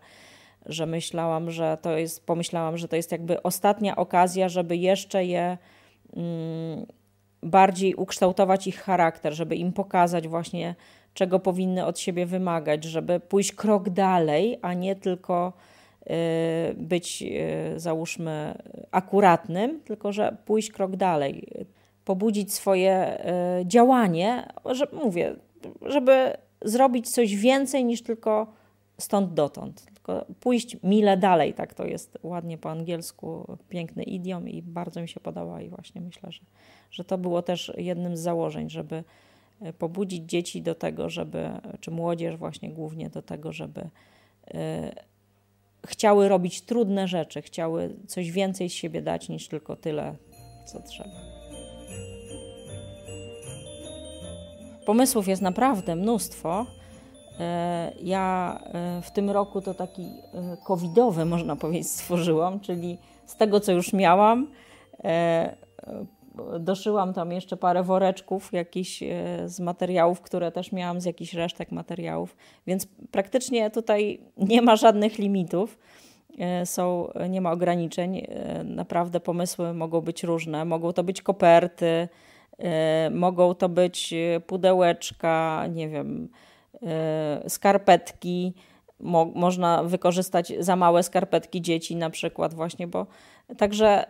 że 0.67 0.87
myślałam, 0.87 1.51
że 1.51 1.79
to 1.83 1.99
jest, 1.99 2.27
pomyślałam, 2.27 2.79
że 2.79 2.89
to 2.89 2.97
jest 2.97 3.13
jakby 3.13 3.43
ostatnia 3.43 3.97
okazja, 3.97 4.49
żeby 4.49 4.77
jeszcze 4.77 5.25
je 5.25 5.59
mm, 6.17 6.87
bardziej 7.43 7.95
ukształtować 7.95 8.67
ich 8.67 8.83
charakter, 8.83 9.35
żeby 9.35 9.57
im 9.57 9.73
pokazać 9.73 10.29
właśnie, 10.29 10.75
czego 11.15 11.39
powinny 11.39 11.87
od 11.87 11.99
siebie 11.99 12.27
wymagać, 12.27 12.85
żeby 12.85 13.21
pójść 13.21 13.53
krok 13.53 13.91
dalej, 13.91 14.59
a 14.63 14.75
nie 14.75 14.97
tylko 14.97 15.53
y, 16.03 16.11
być, 16.75 17.23
y, 17.23 17.81
załóżmy, 17.81 18.55
akuratnym, 18.91 19.81
tylko 19.81 20.13
że 20.13 20.37
pójść 20.45 20.71
krok 20.71 20.97
dalej, 20.97 21.49
pobudzić 22.05 22.53
swoje 22.53 23.21
y, 23.61 23.67
działanie, 23.67 24.49
że 24.65 24.87
mówię, 25.05 25.37
żeby 25.83 26.37
zrobić 26.65 27.11
coś 27.11 27.37
więcej 27.37 27.85
niż 27.85 28.03
tylko 28.03 28.47
stąd 28.99 29.35
dotąd, 29.35 29.85
tylko 29.95 30.27
pójść 30.41 30.77
mile 30.83 31.17
dalej, 31.17 31.55
tak 31.55 31.75
to 31.75 31.87
jest 31.87 32.19
ładnie 32.23 32.59
po 32.59 32.71
angielsku, 32.71 33.57
piękny 33.69 34.03
idiom 34.03 34.49
i 34.49 34.63
bardzo 34.63 35.01
mi 35.03 35.09
się 35.09 35.21
podoba 35.21 35.61
i 35.63 35.69
właśnie 35.69 36.01
myślę, 36.01 36.33
że, 36.33 36.41
że 36.91 37.05
to 37.05 37.19
było 37.19 37.43
też 37.43 37.73
jednym 37.77 38.17
z 38.17 38.21
założeń, 38.21 38.71
żeby 38.71 39.05
pobudzić 39.79 40.31
dzieci 40.31 40.63
do 40.63 40.75
tego, 40.75 41.11
żeby, 41.11 41.51
czy 41.81 41.91
młodzież 41.91 42.37
właśnie 42.37 42.71
głównie 42.71 43.11
do 43.11 43.23
tego, 43.23 43.53
żeby 43.53 43.81
y, 43.81 43.89
chciały 45.87 46.29
robić 46.29 46.63
trudne 46.63 47.09
rzeczy, 47.09 47.43
chciały 47.43 47.97
coś 48.07 48.31
więcej 48.31 48.71
z 48.71 48.73
siebie 48.73 49.03
dać 49.03 49.29
niż 49.29 49.49
tylko 49.49 49.77
tyle, 49.77 50.15
co 50.67 50.83
trzeba. 50.83 51.35
Pomysłów 54.87 55.29
jest 55.29 55.43
naprawdę 55.43 55.97
mnóstwo. 55.97 56.67
E, 57.41 57.93
ja 58.03 58.61
e, 58.65 59.03
w 59.03 59.11
tym 59.11 59.31
roku 59.31 59.61
to 59.61 59.75
taki 59.75 60.03
e, 60.03 60.57
covidowy, 60.65 61.25
można 61.25 61.57
powiedzieć, 61.57 61.91
stworzyłam, 61.91 62.61
czyli 62.61 62.99
z 63.27 63.37
tego, 63.37 63.61
co 63.61 63.73
już 63.73 63.93
miałam, 63.93 64.47
doszyłam 66.61 67.13
tam 67.13 67.33
jeszcze 67.33 67.57
parę 67.57 67.83
woreczków 67.83 68.53
jakichś 68.53 69.03
z 69.47 69.61
materiałów, 69.61 70.21
które 70.21 70.53
też 70.53 70.73
miałam 70.73 71.01
z 71.01 71.05
jakichś 71.05 71.35
resztek 71.35 71.73
materiałów, 71.73 72.37
więc 72.67 72.87
praktycznie 73.11 73.71
tutaj 73.71 74.21
nie 74.37 74.63
ma 74.63 74.77
żadnych 74.77 75.19
limitów. 75.19 75.79
Są, 76.65 77.09
nie 77.29 77.41
ma 77.41 77.53
ograniczeń. 77.53 78.27
Naprawdę 78.65 79.21
pomysły 79.21 79.75
mogą 79.75 80.01
być 80.01 80.23
różne. 80.23 80.65
Mogą 80.65 80.93
to 80.93 81.05
być 81.05 81.23
koperty, 81.23 82.09
E, 82.59 83.11
mogą 83.11 83.55
to 83.55 83.69
być 83.69 84.13
e, 84.13 84.41
pudełeczka, 84.41 85.67
nie 85.67 85.89
wiem, 85.89 86.29
e, 86.83 87.45
skarpetki. 87.49 88.55
Mo 89.01 89.25
można 89.25 89.83
wykorzystać 89.83 90.53
za 90.59 90.77
małe 90.77 91.03
skarpetki 91.03 91.63
dzieci 91.63 91.97
na 91.97 92.11
przykład 92.11 92.55
właśnie, 92.55 92.87
bo 92.87 93.07
także 93.59 94.05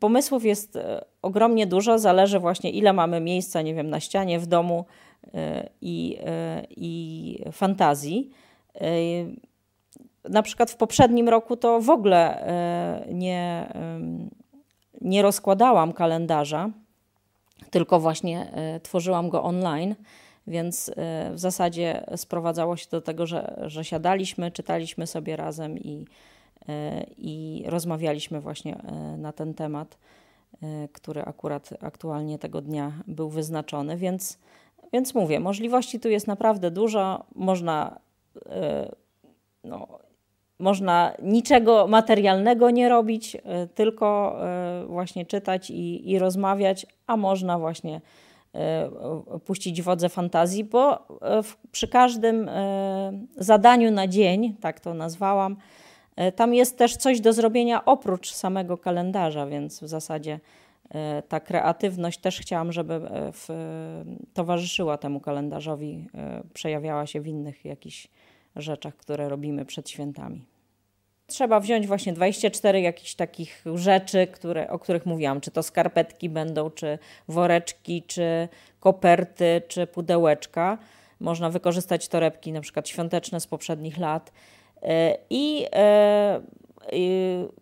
pomysłów 0.00 0.44
jest 0.44 0.78
ogromnie 1.22 1.66
dużo, 1.66 1.98
zależy 1.98 2.38
właśnie 2.38 2.70
ile 2.70 2.92
mamy 2.92 3.20
miejsca, 3.20 3.62
nie 3.62 3.74
wiem, 3.74 3.90
na 3.90 4.00
ścianie, 4.00 4.38
w 4.38 4.46
domu 4.46 4.84
i, 5.80 6.18
i 6.70 7.38
fantazji. 7.52 8.30
Na 10.28 10.42
przykład 10.42 10.70
w 10.70 10.76
poprzednim 10.76 11.28
roku 11.28 11.56
to 11.56 11.80
w 11.80 11.90
ogóle 11.90 12.44
nie, 13.08 13.72
nie 15.00 15.22
rozkładałam 15.22 15.92
kalendarza, 15.92 16.70
tylko 17.70 18.00
właśnie 18.00 18.52
e, 18.52 18.80
tworzyłam 18.80 19.28
go 19.28 19.42
online, 19.42 19.94
więc 20.46 20.88
e, 20.88 21.30
w 21.32 21.38
zasadzie 21.38 22.04
sprowadzało 22.16 22.76
się 22.76 22.86
do 22.90 23.00
tego, 23.00 23.26
że, 23.26 23.62
że 23.66 23.84
siadaliśmy, 23.84 24.50
czytaliśmy 24.50 25.06
sobie 25.06 25.36
razem 25.36 25.78
i, 25.78 25.94
e, 25.94 26.04
i 27.18 27.64
rozmawialiśmy 27.66 28.40
właśnie 28.40 28.82
na 29.18 29.32
ten 29.32 29.54
temat, 29.54 29.98
który 30.92 31.22
akurat 31.22 31.70
aktualnie 31.80 32.38
tego 32.38 32.60
dnia 32.60 32.92
był 33.06 33.28
wyznaczony, 33.28 33.96
więc, 33.96 34.38
więc 34.92 35.14
mówię, 35.14 35.40
możliwości 35.40 36.00
tu 36.00 36.08
jest 36.08 36.26
naprawdę 36.26 36.70
dużo, 36.70 37.24
można 37.34 38.00
no, 39.64 39.98
można 40.62 41.12
niczego 41.22 41.86
materialnego 41.86 42.70
nie 42.70 42.88
robić, 42.88 43.36
e, 43.36 43.66
tylko 43.66 44.36
e, 44.46 44.84
właśnie 44.86 45.26
czytać 45.26 45.70
i, 45.70 46.10
i 46.10 46.18
rozmawiać, 46.18 46.86
a 47.06 47.16
można 47.16 47.58
właśnie 47.58 48.00
e, 48.54 48.90
puścić 49.44 49.82
wodze 49.82 50.08
fantazji, 50.08 50.64
bo 50.64 51.06
przy 51.72 51.88
każdym 51.88 52.50
zadaniu 53.36 53.90
na 53.90 54.08
dzień, 54.08 54.56
tak 54.60 54.80
to 54.80 54.94
nazwałam, 54.94 55.56
Tam 56.36 56.54
jest 56.54 56.78
też 56.78 56.96
coś 56.96 57.20
do 57.20 57.32
zrobienia 57.32 57.84
oprócz 57.84 58.32
samego 58.32 58.78
kalendarza, 58.78 59.46
więc 59.46 59.80
w 59.80 59.88
zasadzie 59.88 60.40
ta 61.28 61.40
kreatywność 61.40 62.18
też 62.18 62.38
chciałam, 62.40 62.72
żeby 62.72 63.00
w, 63.32 63.48
towarzyszyła 64.34 64.98
temu 64.98 65.20
kalendarzowi, 65.20 66.06
przejawiała 66.54 67.06
się 67.06 67.20
w 67.20 67.26
innych 67.26 67.64
jakichś 67.64 68.08
rzeczach, 68.56 68.96
które 68.96 69.28
robimy 69.28 69.64
przed 69.64 69.90
świętami 69.90 70.44
trzeba 71.32 71.60
wziąć 71.60 71.86
właśnie 71.86 72.12
24 72.12 72.80
jakichś 72.80 73.14
takich 73.14 73.64
rzeczy, 73.74 74.26
które, 74.26 74.70
o 74.70 74.78
których 74.78 75.06
mówiłam, 75.06 75.40
czy 75.40 75.50
to 75.50 75.62
skarpetki 75.62 76.28
będą, 76.28 76.70
czy 76.70 76.98
woreczki, 77.28 78.02
czy 78.02 78.48
koperty, 78.80 79.62
czy 79.68 79.86
pudełeczka. 79.86 80.78
Można 81.20 81.50
wykorzystać 81.50 82.08
torebki 82.08 82.52
na 82.52 82.60
przykład 82.60 82.88
świąteczne 82.88 83.40
z 83.40 83.46
poprzednich 83.46 83.98
lat 83.98 84.30
e, 84.30 84.32
i 85.30 85.66
e, 85.72 86.40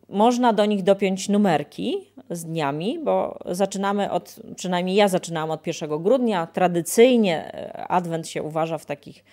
można 0.09 0.53
do 0.53 0.67
nich 0.67 0.83
dopiąć 0.83 1.29
numerki 1.29 1.97
z 2.31 2.45
dniami, 2.45 2.99
bo 3.05 3.39
zaczynamy 3.47 4.11
od, 4.11 4.37
przynajmniej 4.57 4.97
ja 4.97 5.09
zaczynałam 5.09 5.51
od 5.51 5.67
1 5.67 6.03
grudnia. 6.03 6.47
Tradycyjnie 6.47 7.55
e, 7.55 7.87
Adwent 7.89 8.29
się 8.29 8.43
uważa 8.43 8.79
w 8.79 8.87
takich 8.87 9.25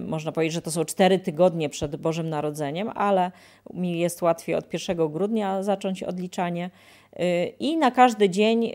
można 0.00 0.32
powiedzieć, 0.32 0.54
że 0.54 0.62
to 0.62 0.70
są 0.70 0.84
cztery 0.84 1.18
tygodnie 1.18 1.68
przed 1.68 1.96
Bożym 1.96 2.28
Narodzeniem, 2.28 2.90
ale 2.94 3.32
mi 3.74 3.98
jest 3.98 4.22
łatwiej 4.22 4.54
od 4.54 4.72
1 4.72 5.12
grudnia 5.12 5.62
zacząć 5.62 6.02
odliczanie. 6.02 6.70
Y, 7.20 7.52
I 7.60 7.76
na 7.76 7.90
każdy 7.90 8.30
dzień 8.30 8.64
y, 8.64 8.72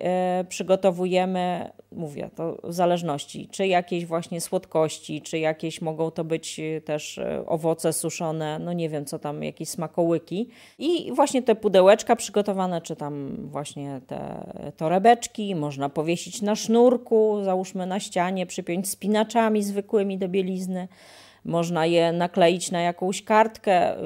przygotowujemy, 0.49 1.71
mówię, 1.91 2.29
to 2.35 2.57
w 2.63 2.73
zależności, 2.73 3.47
czy 3.51 3.67
jakieś 3.67 4.05
właśnie 4.05 4.41
słodkości, 4.41 5.21
czy 5.21 5.39
jakieś 5.39 5.81
mogą 5.81 6.11
to 6.11 6.23
być 6.23 6.59
y, 6.59 6.81
też 6.85 7.19
owoce 7.45 7.93
suszone, 7.93 8.59
no 8.59 8.73
nie 8.73 8.89
wiem 8.89 9.05
co 9.05 9.19
tam, 9.19 9.43
jakieś 9.43 9.69
smakołyki. 9.69 10.49
I 10.79 11.11
właśnie 11.11 11.41
te 11.41 11.55
pudełeczka 11.55 12.15
przygotowane, 12.15 12.81
czy 12.81 12.95
tam 12.95 13.37
właśnie 13.51 14.01
te 14.07 14.45
torebeczki, 14.77 15.55
można 15.55 15.89
powiesić 15.89 16.41
na 16.41 16.55
sznurku, 16.55 17.39
załóżmy 17.43 17.85
na 17.85 17.99
ścianie, 17.99 18.45
przypiąć 18.45 18.89
spinaczami 18.89 19.63
zwykłymi 19.63 20.17
do 20.17 20.29
bielizny. 20.29 20.87
Można 21.45 21.85
je 21.85 22.11
nakleić 22.11 22.71
na 22.71 22.81
jakąś 22.81 23.23
kartkę. 23.23 23.97
Y, 23.97 24.01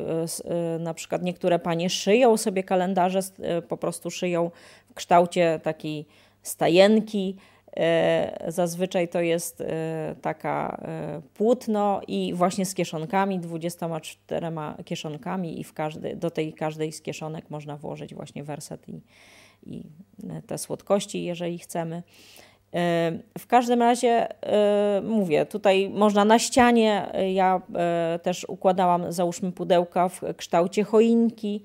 y, 0.76 0.80
na 0.80 0.94
przykład 0.94 1.24
niektóre 1.24 1.60
panie 1.60 1.90
szyją 1.90 2.38
sobie 2.38 2.64
kalendarze, 2.64 3.20
y, 3.20 3.62
po 3.62 3.78
prostu 3.78 4.12
szyją 4.12 4.52
w 4.90 4.94
kształcie 4.94 5.60
takiej 5.64 6.06
stajenki. 6.42 7.36
Zazwyczaj 8.48 9.08
to 9.08 9.22
jest 9.22 9.64
taka 10.22 10.82
płótno 11.34 12.02
i 12.08 12.34
właśnie 12.34 12.66
z 12.66 12.74
kieszonkami, 12.74 13.40
24 13.40 14.48
kieszonkami 14.86 15.60
i 15.60 15.64
w 15.64 15.74
każdy, 15.74 16.16
do 16.16 16.32
tej 16.32 16.54
każdej 16.54 16.92
z 16.92 17.02
kieszonek 17.02 17.50
można 17.50 17.78
włożyć 17.78 18.16
właśnie 18.16 18.44
werset 18.44 18.90
i, 18.90 19.02
i 19.64 19.84
te 20.48 20.58
słodkości, 20.58 21.24
jeżeli 21.24 21.60
chcemy. 21.60 22.04
W 23.40 23.48
każdym 23.48 23.80
razie 23.80 24.28
e, 24.44 25.02
mówię, 25.02 25.46
tutaj 25.46 25.90
można 25.90 26.26
na 26.26 26.40
ścianie, 26.40 27.14
e, 27.14 27.32
ja 27.34 27.62
e, 27.76 28.20
też 28.24 28.46
układałam, 28.50 29.12
załóżmy 29.12 29.52
pudełka 29.52 30.10
w 30.10 30.22
kształcie 30.38 30.84
choinki, 30.84 31.64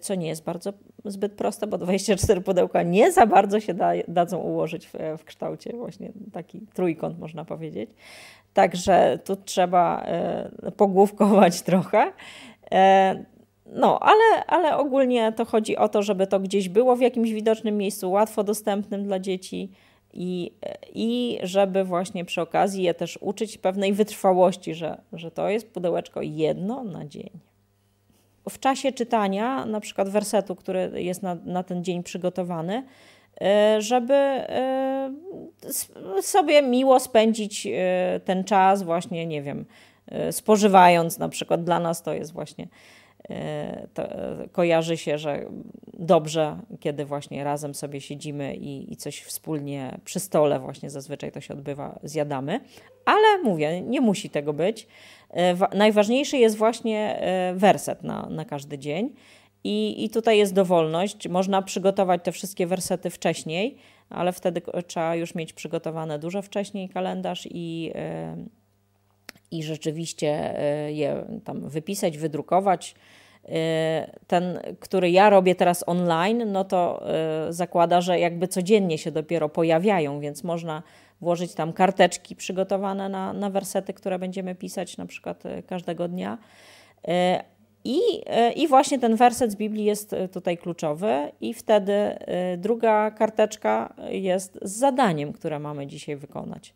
co 0.00 0.14
nie 0.14 0.28
jest 0.28 0.44
bardzo 0.44 0.72
zbyt 1.04 1.32
proste, 1.32 1.66
bo 1.66 1.78
24 1.78 2.40
pudełka 2.40 2.82
nie 2.82 3.12
za 3.12 3.26
bardzo 3.26 3.60
się 3.60 3.74
da, 3.74 3.90
dadzą 4.08 4.38
ułożyć 4.38 4.86
w, 4.86 4.94
w 5.18 5.24
kształcie 5.24 5.72
właśnie 5.76 6.12
taki 6.32 6.60
trójkąt 6.74 7.18
można 7.18 7.44
powiedzieć. 7.44 7.90
Także 8.54 9.18
tu 9.24 9.36
trzeba 9.36 10.06
pogłówkować 10.76 11.62
trochę. 11.70 12.12
No, 13.66 13.98
ale, 14.00 14.46
ale 14.46 14.76
ogólnie 14.76 15.32
to 15.32 15.44
chodzi 15.44 15.76
o 15.76 15.88
to, 15.88 16.02
żeby 16.02 16.26
to 16.26 16.40
gdzieś 16.40 16.68
było 16.68 16.96
w 16.96 17.00
jakimś 17.00 17.32
widocznym 17.32 17.76
miejscu, 17.76 18.10
łatwo 18.10 18.44
dostępnym 18.44 19.04
dla 19.04 19.18
dzieci 19.18 19.70
i, 20.12 20.52
I 20.94 21.38
żeby 21.42 21.84
właśnie 21.84 22.24
przy 22.24 22.40
okazji 22.40 22.82
je 22.82 22.94
też 22.94 23.18
uczyć 23.20 23.58
pewnej 23.58 23.92
wytrwałości, 23.92 24.74
że, 24.74 25.00
że 25.12 25.30
to 25.30 25.48
jest 25.48 25.70
pudełeczko 25.70 26.22
jedno 26.22 26.84
na 26.84 27.06
dzień. 27.06 27.30
W 28.50 28.58
czasie 28.58 28.92
czytania, 28.92 29.66
na 29.66 29.80
przykład 29.80 30.08
wersetu, 30.08 30.56
który 30.56 30.90
jest 30.94 31.22
na, 31.22 31.34
na 31.44 31.62
ten 31.62 31.84
dzień 31.84 32.02
przygotowany, 32.02 32.84
e, 33.40 33.76
żeby 33.82 34.14
e, 34.14 35.10
sobie 36.22 36.62
miło 36.62 37.00
spędzić 37.00 37.66
e, 37.66 38.20
ten 38.24 38.44
czas, 38.44 38.82
właśnie, 38.82 39.26
nie 39.26 39.42
wiem, 39.42 39.64
spożywając 40.30 41.18
na 41.18 41.28
przykład. 41.28 41.64
Dla 41.64 41.80
nas 41.80 42.02
to 42.02 42.14
jest 42.14 42.32
właśnie 42.32 42.68
kojarzy 44.52 44.96
się, 44.96 45.18
że 45.18 45.46
dobrze, 45.94 46.58
kiedy 46.80 47.04
właśnie 47.04 47.44
razem 47.44 47.74
sobie 47.74 48.00
siedzimy 48.00 48.54
i, 48.56 48.92
i, 48.92 48.96
coś 48.96 49.20
wspólnie 49.20 49.98
przy 50.04 50.20
stole, 50.20 50.60
właśnie 50.60 50.90
zazwyczaj 50.90 51.32
to 51.32 51.40
się 51.40 51.54
odbywa, 51.54 51.98
zjadamy. 52.02 52.60
Ale 53.04 53.42
mówię, 53.44 53.80
nie 53.80 54.00
musi 54.00 54.30
tego 54.30 54.52
być. 54.52 54.86
E, 55.30 55.56
najważniejszy 55.76 56.38
jest 56.38 56.56
właśnie 56.56 57.22
werset 57.54 58.02
na, 58.02 58.28
na 58.30 58.44
każdy 58.44 58.78
dzień. 58.78 59.14
I, 59.64 60.04
I 60.04 60.10
tutaj 60.10 60.38
jest 60.38 60.54
dowolność. 60.54 61.28
Można 61.28 61.62
przygotować 61.62 62.20
te 62.24 62.32
wszystkie 62.32 62.66
wersety 62.66 63.10
wcześniej, 63.10 63.76
ale 64.10 64.32
wtedy 64.32 64.62
trzeba 64.86 65.16
już 65.16 65.34
mieć 65.34 65.52
przygotowane 65.52 66.18
dużo 66.18 66.42
wcześniej 66.42 66.88
kalendarz 66.88 67.48
i, 67.50 67.92
i 69.50 69.62
rzeczywiście 69.62 70.54
je 70.88 71.24
tam 71.44 71.68
wypisać, 71.68 72.18
wydrukować 72.18 72.94
Y, 73.44 73.52
ten, 74.26 74.60
który 74.80 75.10
ja 75.10 75.30
robię 75.30 75.54
teraz 75.54 75.84
online, 75.86 76.52
no 76.52 76.64
to 76.64 77.02
y, 77.48 77.52
zakłada, 77.52 78.00
że 78.00 78.18
jakby 78.18 78.48
codziennie 78.48 78.98
się 78.98 79.10
dopiero 79.10 79.48
pojawiają, 79.48 80.20
więc 80.20 80.44
można 80.44 80.82
włożyć 81.20 81.54
tam 81.54 81.72
karteczki 81.72 82.36
przygotowane 82.36 83.08
na, 83.08 83.32
na 83.32 83.50
wersety, 83.50 83.94
które 83.94 84.18
będziemy 84.18 84.54
pisać 84.54 84.96
na 84.96 85.06
przykład 85.06 85.42
każdego 85.66 86.08
dnia. 86.08 86.38
I, 87.84 87.98
I 88.56 88.68
właśnie 88.68 88.98
ten 88.98 89.16
werset 89.16 89.52
z 89.52 89.56
Biblii 89.56 89.84
jest 89.84 90.14
tutaj 90.32 90.58
kluczowy, 90.58 91.32
i 91.40 91.54
wtedy 91.54 91.92
druga 92.58 93.10
karteczka 93.10 93.94
jest 94.08 94.58
z 94.62 94.70
zadaniem, 94.70 95.32
które 95.32 95.58
mamy 95.58 95.86
dzisiaj 95.86 96.16
wykonać. 96.16 96.74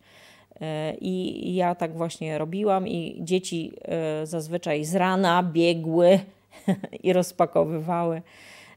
I 1.01 1.55
ja 1.55 1.75
tak 1.75 1.97
właśnie 1.97 2.38
robiłam, 2.38 2.88
i 2.88 3.19
dzieci 3.21 3.73
zazwyczaj 4.25 4.85
z 4.85 4.95
rana 4.95 5.43
biegły 5.43 6.19
i 7.03 7.12
rozpakowywały 7.12 8.23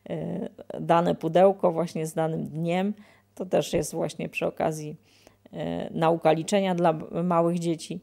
e, 0.10 0.50
dane 0.80 1.16
pudełko 1.16 1.72
właśnie 1.72 2.08
z 2.08 2.13
danym 2.13 2.48
dniem. 2.48 2.94
To 3.36 3.46
też 3.46 3.74
jest 3.74 3.94
właśnie 3.94 4.30
przy 4.30 4.46
okazji 4.46 4.96
e, 5.54 5.90
nauka 5.94 6.32
liczenia 6.32 6.76
dla 6.76 6.94
małych 7.24 7.60
dzieci 7.60 8.00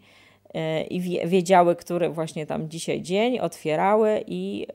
e, 0.54 0.84
i 0.84 1.00
wiedziały, 1.28 1.76
który 1.76 2.08
właśnie 2.08 2.46
tam 2.46 2.68
dzisiaj 2.68 3.02
dzień, 3.02 3.38
otwierały 3.38 4.24
i, 4.26 4.66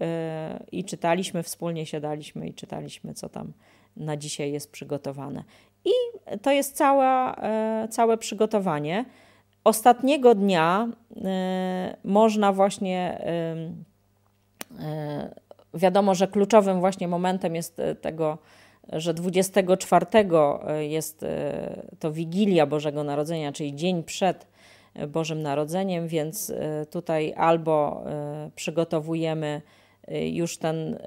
i 0.72 0.84
czytaliśmy, 0.84 1.44
wspólnie 1.44 1.86
siadaliśmy 1.86 2.48
i 2.48 2.54
czytaliśmy, 2.54 3.14
co 3.14 3.30
tam 3.30 3.54
na 3.98 4.18
dzisiaj 4.18 4.52
jest 4.52 4.72
przygotowane. 4.72 5.44
I 5.90 6.40
to 6.42 6.52
jest 6.52 6.76
cała, 6.76 7.36
całe 7.90 8.18
przygotowanie. 8.18 9.06
Ostatniego 9.64 10.36
dnia 10.36 10.88
można 12.04 12.54
właśnie 12.54 13.22
E, 14.80 15.30
wiadomo, 15.74 16.16
że 16.16 16.28
kluczowym 16.28 16.80
właśnie 16.80 17.08
momentem 17.08 17.56
jest 17.56 17.80
e, 17.80 17.96
tego, 17.96 18.38
że 18.94 19.14
24 19.14 20.06
e, 20.14 20.86
jest 20.86 21.26
to 22.00 22.12
Wigilia 22.12 22.66
Bożego 22.66 23.04
Narodzenia, 23.04 23.52
czyli 23.52 23.76
dzień 23.76 24.04
przed 24.04 24.48
Bożym 25.08 25.42
Narodzeniem, 25.42 26.08
więc 26.08 26.54
tutaj 26.92 27.34
albo 27.38 28.04
przygotowujemy 28.56 29.62
już 30.08 30.58
ten 30.58 31.00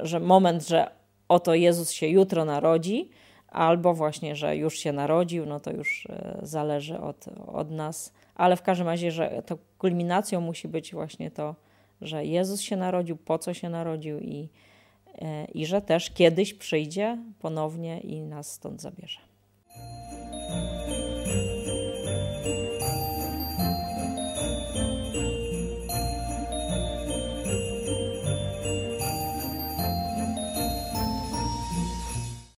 że 0.00 0.20
moment, 0.20 0.68
że 0.68 0.90
oto 1.28 1.54
Jezus 1.54 1.90
się 1.90 2.06
jutro 2.06 2.44
narodzi, 2.44 3.10
albo 3.48 3.94
właśnie, 3.94 4.36
że 4.36 4.56
już 4.56 4.78
się 4.78 4.92
narodził, 4.92 5.46
no 5.46 5.60
to 5.60 5.72
już 5.72 6.08
zależy 6.42 7.00
od, 7.00 7.24
od 7.46 7.70
nas, 7.70 8.12
ale 8.34 8.56
w 8.56 8.62
każdym 8.62 8.86
razie, 8.86 9.10
że 9.10 9.42
to 9.46 9.58
kulminacją 9.78 10.40
musi 10.40 10.68
być 10.68 10.92
właśnie 10.92 11.30
to, 11.30 11.54
że 12.00 12.24
Jezus 12.24 12.60
się 12.60 12.76
narodził, 12.76 13.16
po 13.16 13.38
co 13.38 13.54
się 13.54 13.68
narodził 13.68 14.18
i, 14.18 14.48
e, 15.18 15.44
i 15.44 15.66
że 15.66 15.82
też 15.82 16.10
kiedyś 16.10 16.54
przyjdzie 16.54 17.18
ponownie 17.38 18.00
i 18.00 18.22
nas 18.22 18.52
stąd 18.52 18.80
zabierze. 18.80 19.27